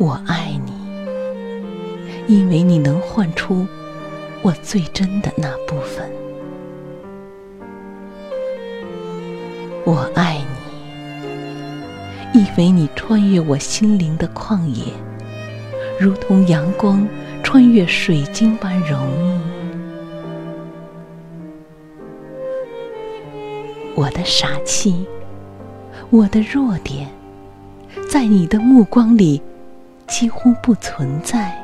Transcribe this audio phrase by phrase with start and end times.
[0.00, 0.72] 我爱你，
[2.28, 3.66] 因为你能唤出
[4.42, 6.08] 我最真的那部分。
[9.84, 10.38] 我爱
[12.32, 14.84] 你，因为你穿越我心灵的旷野，
[15.98, 17.04] 如同阳光
[17.42, 19.40] 穿越水晶般容易。
[23.96, 25.04] 我的傻气，
[26.10, 27.08] 我的弱点，
[28.08, 29.42] 在你的目光里。
[30.08, 31.54] 几乎不存在，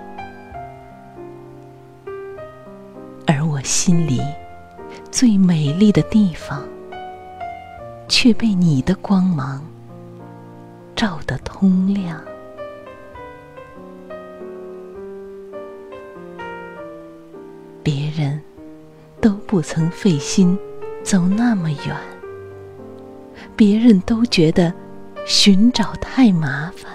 [3.26, 4.20] 而我心里
[5.10, 6.62] 最美丽的地方，
[8.06, 9.64] 却被你的光芒
[10.94, 12.22] 照得通亮。
[17.82, 18.40] 别人
[19.20, 20.56] 都不曾费心
[21.02, 21.96] 走那么远，
[23.56, 24.72] 别人都觉得
[25.26, 26.92] 寻找太麻烦。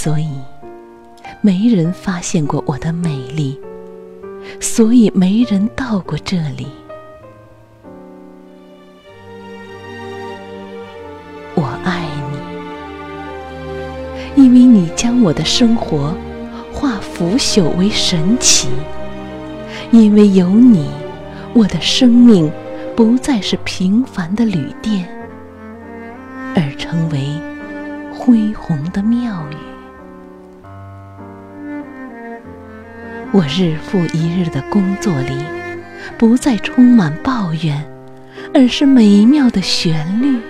[0.00, 0.28] 所以，
[1.40, 3.58] 没人发现过我的美丽，
[4.60, 6.68] 所以没人到过这里。
[11.56, 12.06] 我爱
[14.36, 16.14] 你，因为你将我的生活
[16.72, 18.68] 化腐朽为神奇；
[19.90, 20.88] 因为有你，
[21.52, 22.48] 我的生命
[22.94, 25.08] 不再是平凡的旅店，
[26.54, 27.18] 而成为
[28.16, 29.56] 恢宏的庙宇。
[33.30, 35.44] 我日复一日的工作里，
[36.16, 37.84] 不再充满抱怨，
[38.54, 40.40] 而是美妙的旋律。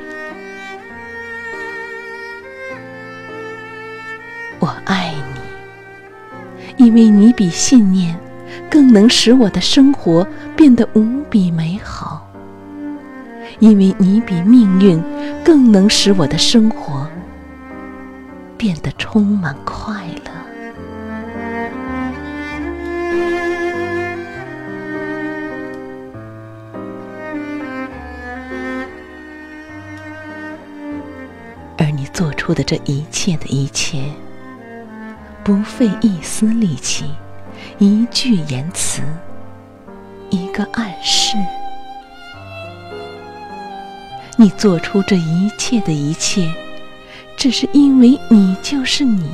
[4.60, 5.12] 我爱
[6.76, 8.16] 你，因为你比信念
[8.70, 12.22] 更能使我的生活变得无比美好；
[13.58, 15.02] 因为你比命运
[15.44, 17.08] 更能使我的生活
[18.56, 20.47] 变得充满快乐。
[31.98, 34.04] 你做出的这一切的一切，
[35.42, 37.06] 不费一丝力气，
[37.78, 39.02] 一句言辞，
[40.30, 41.36] 一个暗示。
[44.36, 46.48] 你做出这一切的一切，
[47.36, 49.28] 只是因为你就是你。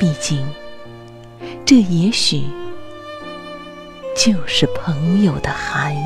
[0.00, 0.44] 毕竟，
[1.64, 2.42] 这也许
[4.16, 6.00] 就是朋友的含义。